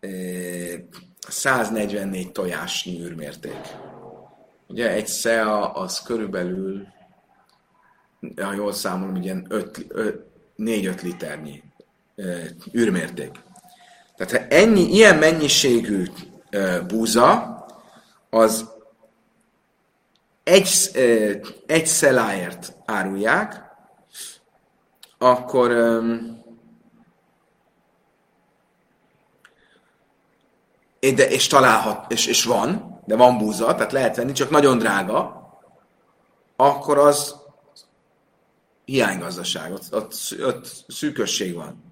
[0.03, 0.75] uh,
[1.29, 3.77] 144 tojás űrmérték.
[4.67, 6.87] Ugye egy szea az körülbelül,
[8.43, 9.47] ha jól számolom, ilyen
[10.59, 11.62] 4-5 liternyi
[12.75, 13.31] űrmérték.
[14.17, 16.05] Tehát ha ennyi, ilyen mennyiségű
[16.87, 17.57] búza,
[18.31, 18.71] az
[20.45, 20.69] egy,
[21.67, 23.65] egy szeláért árulják,
[25.19, 25.71] akkor
[31.14, 35.51] de, és találhat, és, és van, de van búza, tehát lehet venni, csak nagyon drága,
[36.57, 37.37] akkor az
[38.85, 41.85] hiánygazdaság, ott, ott, ott szűkösség van.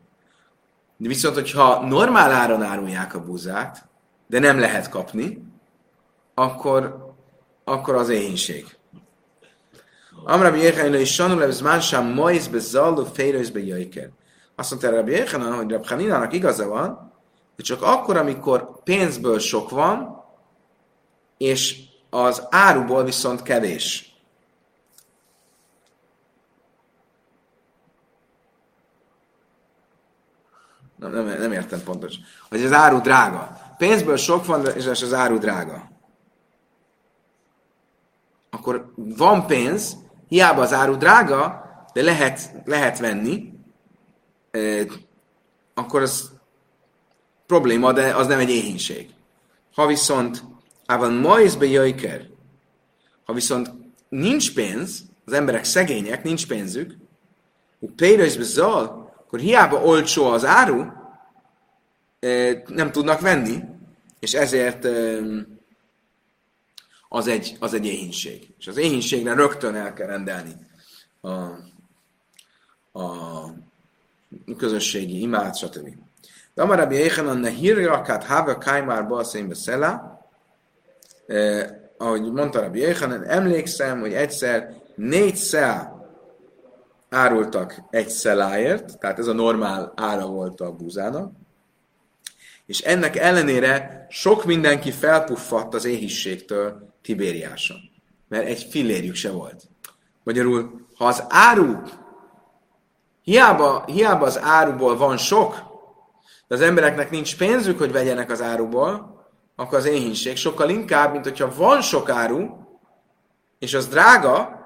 [0.96, 3.88] De viszont, hogyha normál áron árulják a búzát,
[4.26, 5.44] de nem lehet kapni,
[6.34, 7.12] akkor
[7.64, 8.76] akkor az éhínség.
[10.24, 14.10] Amrabi Jéhaina is sanul, ez más sem majsz be zallu fejrőz be jöjker.
[14.56, 17.12] Azt mondta Rabbi Jéhaina, hogy Rabbi Haninának igaza van,
[17.54, 20.24] hogy csak akkor, amikor pénzből sok van,
[21.36, 24.12] és az áruból viszont kevés.
[30.96, 32.14] Nem, nem, nem értem pontos.
[32.48, 33.58] Hogy az áru drága.
[33.78, 35.92] Pénzből sok van, és az áru drága
[38.64, 39.96] akkor van pénz,
[40.28, 43.52] hiába az áru drága, de lehet, lehet venni,
[45.74, 46.32] akkor az
[47.54, 49.10] probléma, de az nem egy éhínség.
[49.74, 50.44] Ha viszont
[50.86, 52.26] ával majzbe jöjker,
[53.24, 53.70] ha viszont
[54.08, 56.96] nincs pénz, az emberek szegények, nincs pénzük,
[57.96, 60.84] pénzbe zal, akkor hiába olcsó az áru,
[62.66, 63.58] nem tudnak venni,
[64.18, 64.86] és ezért
[67.08, 68.54] az egy, az egy éhínség.
[68.58, 70.54] És az éhínségre rögtön el kell rendelni
[71.20, 71.32] a,
[73.00, 73.44] a
[74.56, 75.88] közösségi imád, stb.
[76.54, 80.20] De amarabi éhenan ne hírjakát háve kájmárba a szénbe szela,
[81.26, 81.66] eh,
[81.98, 85.92] ahogy mondta Rabbi Jéhanan, emlékszem, hogy egyszer négy szá
[87.10, 91.32] árultak egy szeláért, tehát ez a normál ára volt a búzának,
[92.66, 97.76] és ennek ellenére sok mindenki felpuffadt az éhisségtől Tibériáson,
[98.28, 99.62] mert egy fillérjük se volt.
[100.22, 101.80] Magyarul, ha az áru,
[103.22, 105.73] hiába, hiába az áruból van sok,
[106.48, 109.22] de az embereknek nincs pénzük, hogy vegyenek az áruból,
[109.56, 112.48] akkor az éhínség sokkal inkább, mint hogyha van sok áru,
[113.58, 114.62] és az drága,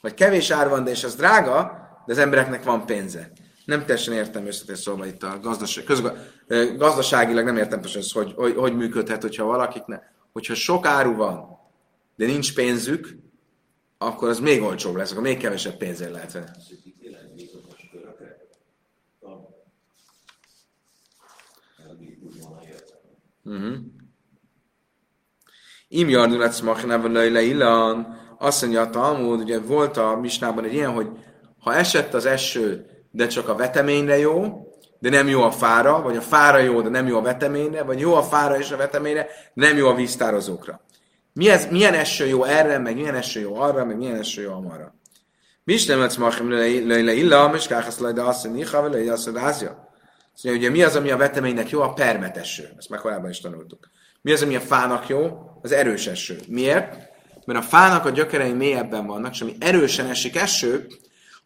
[0.00, 3.30] vagy kevés áru van, de és az drága, de az embereknek van pénze.
[3.64, 6.14] Nem teljesen értem összetett szóval itt a gazdaság, közga,
[6.76, 11.58] gazdaságilag nem értem pontosan, hogy, hogy hogy működhet, hogyha valakiknek, hogyha sok áru van,
[12.16, 13.16] de nincs pénzük,
[13.98, 16.46] akkor az még olcsóbb lesz, akkor még kevesebb pénzért lehet venni.
[23.44, 23.74] Uh-huh.
[25.88, 30.92] Im jardulat smachinában le illan, azt mondja a Talmud, ugye volt a misnában egy ilyen,
[30.92, 31.08] hogy
[31.58, 34.66] ha esett az eső, de csak a veteményre jó,
[34.98, 38.00] de nem jó a fára, vagy a fára jó, de nem jó a veteményre, vagy
[38.00, 40.80] jó a fára és a veteményre, de nem jó a víztározókra.
[41.32, 44.52] Mi ez, milyen eső jó erre, meg milyen eső jó arra, meg milyen eső jó
[44.52, 44.94] amarra.
[45.64, 46.66] Misnem lesz machim le
[47.12, 49.16] illa, és káhasz le, de azt mondja, ha vele,
[50.34, 51.80] azt mondja, Szóval ugye mi az, ami a veteménynek jó?
[51.80, 52.72] A permeteső.
[52.78, 53.90] Ezt már korábban is tanultuk.
[54.20, 55.50] Mi az, ami a fának jó?
[55.62, 56.40] Az erős eső.
[56.48, 57.10] Miért?
[57.44, 60.86] Mert a fának a gyökerei mélyebben vannak, és ami erősen esik eső,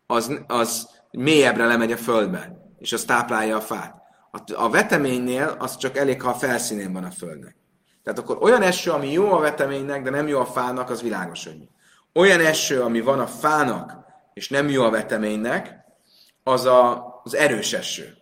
[0.06, 3.94] az, az mélyebbre lemegy a földbe, és az táplálja a fát.
[4.30, 7.56] A, a veteménynél az csak elég, ha a felszínén van a földnek.
[8.02, 11.44] Tehát akkor olyan eső, ami jó a veteménynek, de nem jó a fának, az világos,
[11.44, 11.68] hogy mi.
[12.14, 13.96] Olyan eső, ami van a fának,
[14.34, 15.74] és nem jó a veteménynek,
[16.42, 18.15] az a, az erős eső.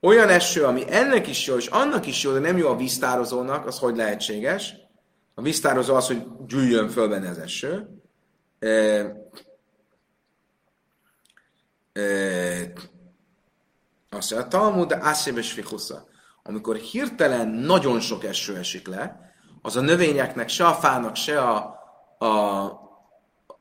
[0.00, 3.66] Olyan eső, ami ennek is jó, és annak is jó, de nem jó a víztározónak,
[3.66, 4.74] az hogy lehetséges?
[5.34, 7.88] A víztározó az, hogy gyűjjön föl benne az eső.
[8.58, 8.68] E,
[11.92, 12.72] e,
[14.10, 15.60] azt mondja, a Talmud, de ászébes.
[16.42, 21.78] Amikor hirtelen nagyon sok eső esik le, az a növényeknek, se a fának, se a,
[22.18, 22.26] a,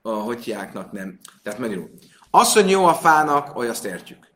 [0.02, 1.20] a hotyáknak nem.
[1.44, 1.90] Tehát magyarul.
[2.32, 4.28] Az, hogy jó a fának, hogy azt értjük.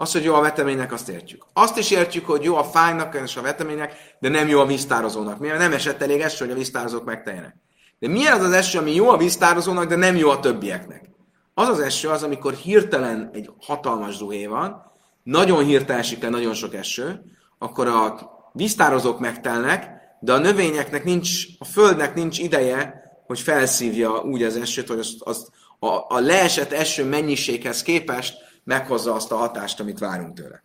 [0.00, 1.46] Az, hogy jó a veteménynek, azt értjük.
[1.52, 5.38] Azt is értjük, hogy jó a fájnak és a veteménynek, de nem jó a víztározónak.
[5.38, 7.56] Miért nem esett elég eső, hogy a víztározók megteljenek.
[7.98, 11.10] De milyen az az eső, ami jó a víztározónak, de nem jó a többieknek?
[11.54, 16.54] Az az eső az, amikor hirtelen egy hatalmas zuhé van, nagyon hirtelen esik le nagyon
[16.54, 17.22] sok eső,
[17.58, 24.42] akkor a víztározók megtelnek, de a növényeknek nincs, a földnek nincs ideje, hogy felszívja úgy
[24.42, 29.80] az esőt, hogy azt, azt a, a leesett eső mennyiséghez képest meghozza azt a hatást,
[29.80, 30.62] amit várunk tőle.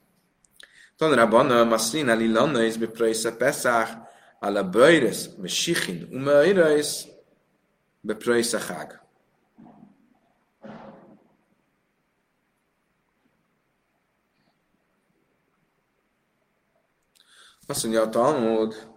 [0.97, 3.91] Tanrában a Maslina Lillanna is be Preise Pesach,
[4.39, 7.07] a Böjres, be Sichin, Umeires,
[8.01, 9.03] be Preise Chag.
[17.67, 18.89] Azt mondja a Talmud,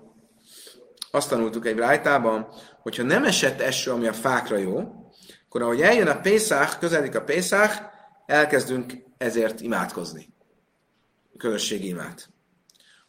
[1.10, 2.48] azt tanultuk egy rájtában,
[2.82, 4.78] hogyha nem esett eső, ami a fákra jó,
[5.46, 7.97] akkor ahogy eljön a Pészák, közeledik a Pészák,
[8.28, 10.28] elkezdünk ezért imádkozni.
[11.36, 12.30] Közösségi imát.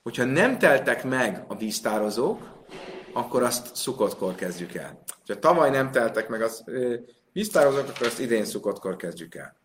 [0.04, 2.66] Hogyha nem teltek meg a víztározók,
[3.14, 5.04] akkor azt szukottkor kezdjük el.
[5.28, 6.50] Ha tavaly nem teltek meg a
[7.32, 9.58] víztározók, akkor azt idén szukottkor kezdjük el.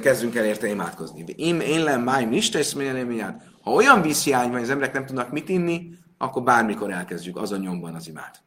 [0.00, 1.24] Kezdünk el érte imádkozni.
[1.36, 2.44] Én, én lem máj
[3.60, 7.94] Ha olyan vízhiány van, az emberek nem tudnak mit inni, akkor bármikor elkezdjük azon nyomban
[7.94, 8.42] az imát.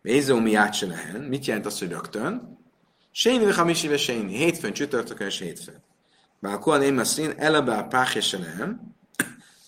[0.00, 1.20] Vézó mi se lehen.
[1.20, 2.62] Mit jelent az, hogy rögtön?
[3.16, 4.36] Séni hamisi ve séni.
[4.36, 5.82] Hétfőn, csütörtökön és hétfőn.
[6.40, 8.94] Bár kohan én meszrin, elebe a páhéselem.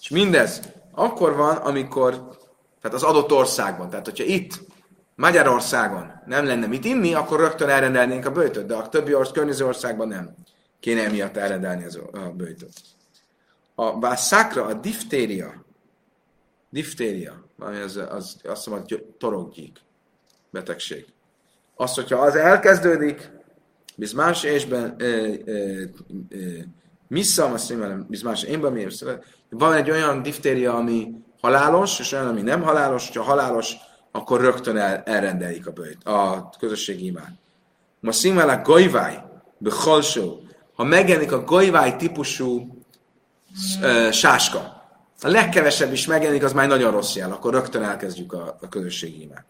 [0.01, 2.13] És mindez akkor van, amikor,
[2.81, 4.61] tehát az adott országban, tehát hogyha itt,
[5.15, 9.67] Magyarországon nem lenne mit inni, akkor rögtön elrendelnénk a bőtöt, de a többi orsz, környező
[9.67, 10.35] országban nem
[10.81, 12.81] kéne emiatt elrendelni az, a bőtöt.
[13.75, 15.65] A vászákra a diftéria,
[16.71, 19.81] diftéria, ami az, az, azt mondom, hogy toroggyík
[20.51, 21.07] betegség.
[21.75, 23.35] Az, hogyha az elkezdődik,
[23.97, 24.97] biz más ésben
[27.09, 29.05] Missza, azt mondom, bizmás, én miért
[29.51, 33.11] Van egy olyan diftéria, ami halálos, és olyan, ami nem halálos.
[33.17, 33.75] Ha halálos,
[34.11, 37.39] akkor rögtön el, elrendelik a bőjt, a közösségi imán.
[38.01, 39.19] Ma szimele gajváj,
[39.59, 40.41] bechalsó,
[40.75, 42.83] ha megjelenik a gajváj típusú
[43.83, 44.75] uh, sáska,
[45.21, 49.23] a legkevesebb is megjelenik, az már nagyon rossz jel, akkor rögtön elkezdjük a, a közösségi
[49.23, 49.45] imát.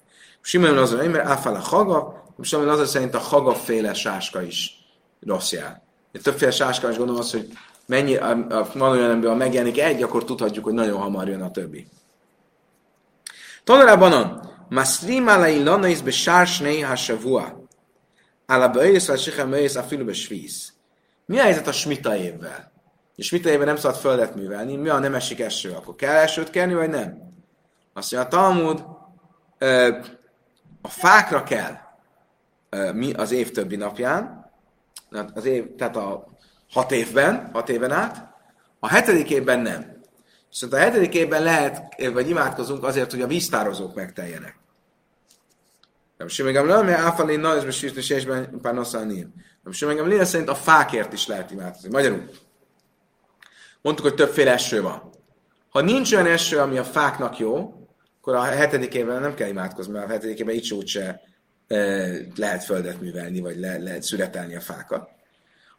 [0.46, 4.70] Simon az, mert áfál a haga, Simon az szerint a hagaféle sáska is
[5.26, 5.82] rossz jel.
[6.22, 7.48] Többféle sáska is gondolom az, hogy
[7.86, 11.50] mennyi, a, a, van olyan, amiben megjelenik egy, akkor tudhatjuk, hogy nagyon hamar jön a
[11.50, 11.86] többi.
[13.64, 17.68] Tanulában a Masrim alai lanais be sársnei hasavua.
[18.46, 20.72] Álla be ősz, vagy sichem ősz, a fülbe svíz.
[21.24, 22.72] Mi a helyzet a smita évvel?
[23.16, 25.72] És smita évben nem szabad földet művelni, mi a nem esik eső?
[25.72, 27.34] Akkor kell esőt kelni, vagy nem?
[27.92, 28.84] Azt mondja, a Talmud
[30.86, 31.76] a fákra kell
[32.92, 34.50] mi az év többi napján,
[35.34, 36.28] az év, tehát a
[36.70, 38.34] hat évben, hat éven át,
[38.78, 40.00] a hetedik évben nem.
[40.48, 44.58] Viszont a hetedik évben lehet, vagy imádkozunk azért, hogy a víztározók megteljenek.
[46.16, 49.34] Nem simegem nem, mert áfalén na, ez most sírni sésben pár naszánim.
[49.62, 51.88] Nem simegem léle szerint a fákért is lehet imádkozni.
[51.90, 52.30] Magyarul.
[53.82, 55.10] Mondtuk, hogy többféle eső van.
[55.68, 57.75] Ha nincs olyan eső, ami a fáknak jó,
[58.26, 61.20] akkor a hetedik évben nem kell imádkozni, mert a hetedik évben így se
[61.68, 61.76] e,
[62.36, 65.08] lehet földet művelni, vagy le, lehet születelni a fákat.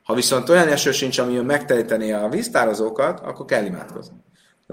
[0.03, 4.15] Ha viszont olyan eső sincs, ami megtelíteni a víztározókat, akkor kell imádkozni.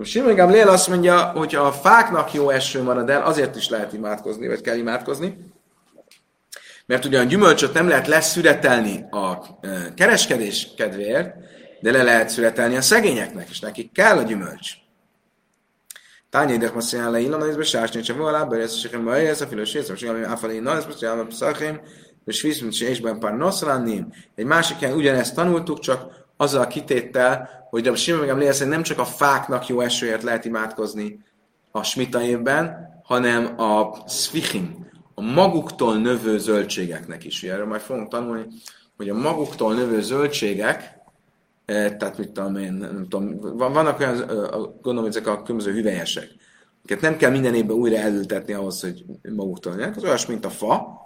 [0.02, 4.46] Simon Gamliel azt mondja, hogy a fáknak jó eső marad el, azért is lehet imádkozni,
[4.46, 5.38] vagy kell imádkozni,
[6.87, 9.38] mert ugyan gyümölcsöt nem lehet leszületelni a
[9.94, 11.34] kereskedés kedvéért,
[11.80, 14.84] de le lehet születelni a szegényeknek, és nekik kell a gyümölcs.
[16.35, 19.47] Tányi idek azt mondja, leillan, ez besásni, csak volna, bőr ez a baj, ez a
[19.57, 21.81] észre, csak ami áfalé, na, ez mondja, a szachim,
[22.25, 24.12] és visz, mint és pár noszlannim.
[24.35, 28.83] Egy másik helyen ugyanezt tanultuk, csak azzal a kitéttel, hogy a Simon megem hogy nem
[28.83, 31.25] csak a fáknak jó esőért lehet imádkozni
[31.70, 37.42] a smita évben, hanem a szvichim, a maguktól növő zöldségeknek is.
[37.42, 38.47] Erről majd fogunk tanulni,
[38.97, 40.99] hogy a maguktól növő zöldségek,
[41.66, 44.16] tehát mit tudom én, nem tudom, vannak olyan,
[44.83, 46.29] gondolom, ezek a különböző hüvelyesek,
[46.79, 49.96] amiket nem kell minden évben újra elültetni ahhoz, hogy maguktól nőnek.
[49.96, 51.00] Az olyas, mint a fa,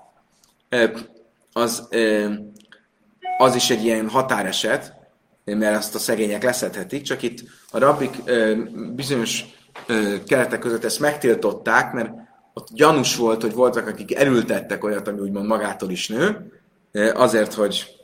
[0.69, 0.91] eh,
[1.53, 2.31] az, eh,
[3.39, 4.97] az is egy ilyen határeset,
[5.45, 7.39] mert azt a szegények leszedhetik, csak itt
[7.71, 8.23] a rabbik
[8.95, 9.45] bizonyos
[10.27, 12.11] keretek között ezt megtiltották, mert
[12.55, 16.53] ott gyanús volt, hogy voltak, akik erültettek olyat, ami úgymond magától is nő,
[17.15, 17.98] azért, hogy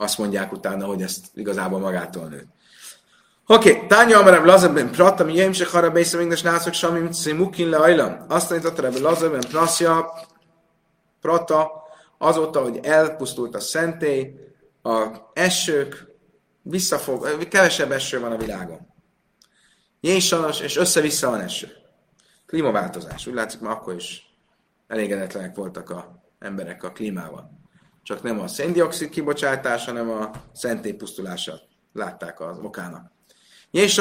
[0.00, 2.46] azt mondják utána, hogy ezt igazából magától nő.
[3.46, 3.86] Oké, okay.
[3.86, 8.24] Tánya Amarav Lazarben Prata, mi jöjjön se harra bésze, még nászok samim cimukin le ajlam.
[8.28, 10.12] Azt tanította Rebbe Lazarben Prasja,
[11.20, 11.82] Prata,
[12.18, 14.34] azóta, hogy elpusztult a szentély,
[14.82, 16.06] a esők,
[16.62, 18.86] visszafog, kevesebb eső van a világon.
[20.00, 21.68] Jésanos, és össze-vissza van eső.
[22.46, 23.26] Klímaváltozás.
[23.26, 24.34] Úgy látszik, már akkor is
[24.86, 27.57] elégedetlenek voltak a emberek a klímával.
[28.08, 31.60] Csak nem a széndiokszid kibocsátás, hanem a szentély pusztulása
[31.92, 33.10] látták az okának.
[33.70, 33.98] És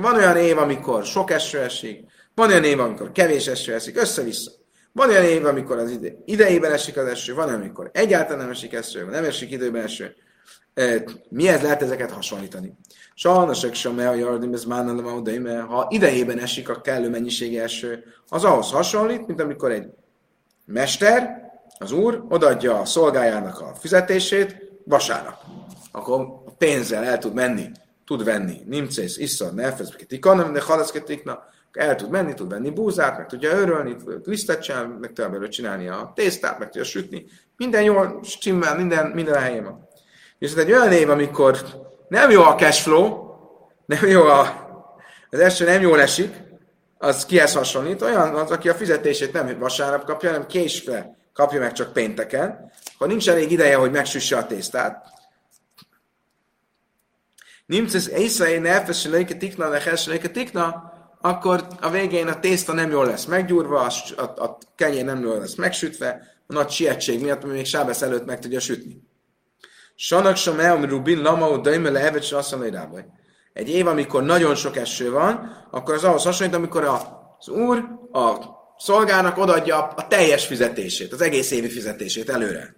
[0.00, 4.50] van olyan év, amikor sok eső esik, van olyan év, amikor kevés eső esik, össze-vissza.
[4.92, 8.50] Van olyan év, amikor az ide, idejében esik az eső, van olyan, amikor egyáltalán nem
[8.50, 10.14] esik eső, nem esik időben eső.
[11.28, 12.72] Mihez lehet ezeket hasonlítani?
[13.14, 18.44] Sajnos sem a jardim, ez már nem ha idejében esik a kellő mennyiségi eső, az
[18.44, 19.86] ahhoz hasonlít, mint amikor egy
[20.64, 21.46] mester,
[21.78, 25.36] az úr odaadja a szolgájának a fizetését vasárnap.
[25.92, 27.70] Akkor a pénzzel el tud menni,
[28.06, 33.26] tud venni, nimcész, iszad, nefezketik, hanem de halaszketikna, el tud menni, tud venni búzát, meg
[33.26, 37.24] tudja örölni, lisztet csinálni, meg tudja belőle csinálni a tésztát, meg tudja sütni.
[37.56, 39.88] Minden jól stimmel, minden, minden helyén van.
[40.38, 41.58] Viszont egy olyan év, amikor
[42.08, 43.26] nem jó a cash flow,
[43.86, 44.66] nem jó a,
[45.30, 46.46] az első nem jól esik,
[46.98, 51.72] az kihez hasonlít, olyan az, aki a fizetését nem vasárnap kapja, hanem késve kapja meg
[51.72, 55.06] csak pénteken, ha nincs elég ideje, hogy megsüsse a tésztát.
[57.66, 63.06] Nincs ez észre, ne elfesülőke tikna, ne tikna, akkor a végén a tészta nem jól
[63.06, 67.52] lesz meggyúrva, a, a, a kenyér nem jól lesz megsütve, a nagy sietség miatt, ami
[67.52, 69.02] még sábesz előtt meg tudja sütni.
[69.94, 72.56] Sanak sem el, rubin lama, daime le evet, azt
[73.52, 78.56] Egy év, amikor nagyon sok eső van, akkor az ahhoz hasonlít, amikor az úr a
[78.78, 82.74] szolgának odaadja a, teljes fizetését, az egész évi fizetését előre.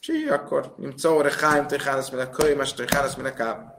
[0.00, 3.76] Sí, akkor, mint szóra, hájm, töjhálasz, mint a kölymes, töjhálasz, mint a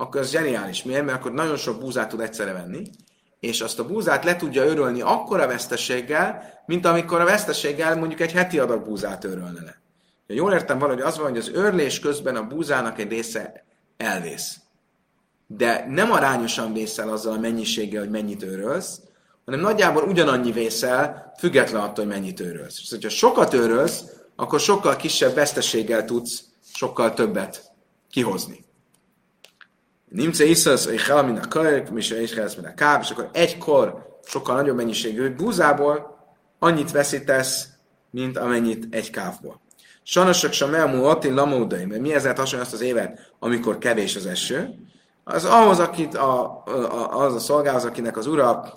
[0.00, 0.82] akkor ez zseniális.
[0.82, 1.04] Miért?
[1.04, 2.90] Mert akkor nagyon sok búzát tud egyszerre venni,
[3.40, 8.32] és azt a búzát le tudja örölni akkora veszteséggel, mint amikor a veszteséggel mondjuk egy
[8.32, 9.80] heti adag búzát örölne le.
[10.26, 13.64] Jól értem valahogy az van, hogy az örlés közben a búzának egy része
[13.96, 14.56] elvész.
[15.46, 19.00] De nem arányosan vészel azzal a mennyiséggel, hogy mennyit őrölsz,
[19.48, 22.78] hanem nagyjából ugyanannyi vészel, független attól, hogy mennyit őrölsz.
[22.82, 24.04] És hogyha sokat őrölsz,
[24.36, 26.44] akkor sokkal kisebb veszteséggel tudsz
[26.74, 27.70] sokkal többet
[28.10, 28.64] kihozni.
[30.08, 34.18] Nimce iszasz, hogy hel, mint a kajk, mi se is a káb, és akkor egykor
[34.24, 36.18] sokkal nagyobb mennyiségű búzából
[36.58, 37.68] annyit veszítesz,
[38.10, 39.60] mint amennyit egy kávból.
[40.02, 44.26] Sajnosak sem elmú atin lamódai, mert mi ezzel hasonló azt az évet, amikor kevés az
[44.26, 44.74] eső,
[45.24, 48.72] az ahhoz, akit a, a, az a szolgához, akinek az ura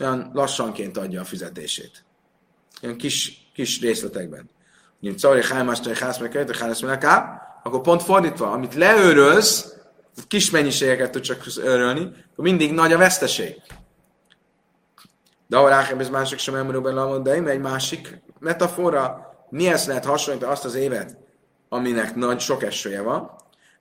[0.00, 2.04] olyan lassanként adja a fizetését.
[2.80, 4.50] Ilyen kis, kis részletekben.
[5.00, 6.82] Mint Czari Hájmástari Hász meg Hász
[7.62, 9.74] akkor pont fordítva, amit leőrölsz,
[10.28, 13.62] kis mennyiségeket tud csak örölni, akkor mindig nagy a veszteség.
[15.46, 20.64] De ahol Rákem ez másik sem elmondó de egy másik metafora, mihez lehet hasonlítani azt
[20.64, 21.16] az évet,
[21.68, 23.30] aminek nagy sok esője van,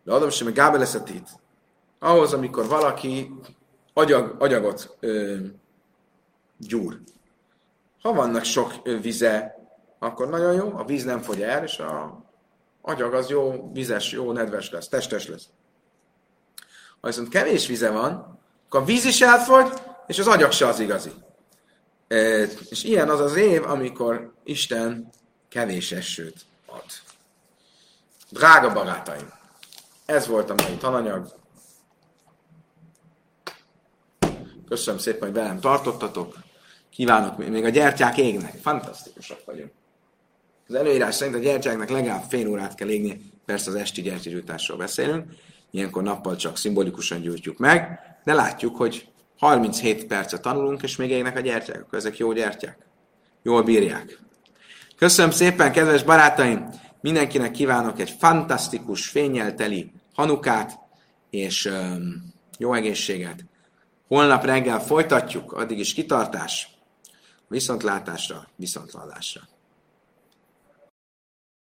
[0.03, 1.29] de adom sem gábe lesz a tit.
[1.99, 3.31] Ahhoz, amikor valaki
[3.93, 5.35] agyag, agyagot ö,
[6.57, 6.99] gyúr.
[8.01, 9.55] Ha vannak sok vize,
[9.99, 12.23] akkor nagyon jó, a víz nem fogy el, és a
[12.81, 15.47] agyag az jó, vizes, jó, nedves lesz, testes lesz.
[17.01, 19.73] Ha viszont kevés vize van, akkor a víz is elfogy,
[20.07, 21.11] és az agyag se az igazi.
[22.69, 25.09] És ilyen az az év, amikor Isten
[25.49, 26.83] kevés esőt ad.
[28.29, 29.33] Drága barátaim,
[30.05, 31.35] ez volt a mai tananyag.
[34.67, 36.35] Köszönöm szépen, hogy velem tartottatok.
[36.95, 38.53] Kívánok, még a gyertyák égnek.
[38.61, 39.71] Fantasztikusak vagyunk.
[40.67, 45.23] Az előírás szerint a gyertyáknak legalább fél órát kell égni, persze az esti gyertyagyújtásról beszélünk,
[45.71, 49.07] ilyenkor nappal csak szimbolikusan gyújtjuk meg, de látjuk, hogy
[49.39, 52.77] 37 percet tanulunk, és még égnek a gyertyák, akkor ezek jó gyertyák.
[53.43, 54.19] Jól bírják.
[54.95, 56.69] Köszönöm szépen, kedves barátaim!
[57.01, 60.79] Mindenkinek kívánok egy fantasztikus, fényelteli hanukát,
[61.29, 63.45] és um, jó egészséget.
[64.07, 66.74] Holnap reggel folytatjuk, addig is kitartás,
[67.47, 69.41] viszontlátásra, viszontlátásra.